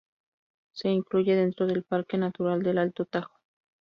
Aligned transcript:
Se 0.71 0.89
incluye 0.89 1.35
dentro 1.35 1.67
del 1.67 1.83
parque 1.83 2.17
natural 2.17 2.63
del 2.63 2.79
Alto 2.79 3.05
Tajo. 3.05 3.39